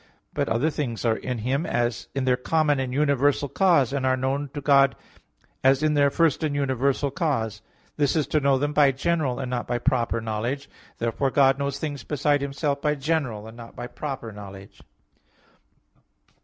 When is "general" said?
8.93-9.37, 12.95-13.45